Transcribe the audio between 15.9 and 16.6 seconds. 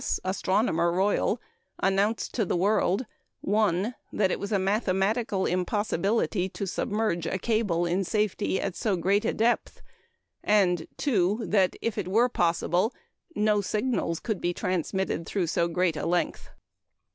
a length."